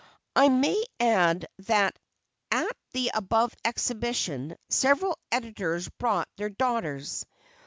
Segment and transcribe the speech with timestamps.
[0.35, 1.99] I may add that
[2.49, 7.23] at the above exhibition several editors brought their daughters.